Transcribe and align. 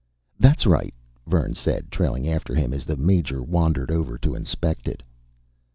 "That's 0.39 0.65
right," 0.65 0.95
Vern 1.27 1.53
said, 1.53 1.91
trailing 1.91 2.27
after 2.27 2.55
him 2.55 2.73
as 2.73 2.85
the 2.85 2.97
Major 2.97 3.43
wandered 3.43 3.91
over 3.91 4.17
to 4.17 4.33
inspect 4.33 4.87
it. 4.87 5.03